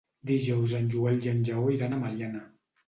[0.29, 2.45] Dijous en Joel i en Lleó iran a Meliana.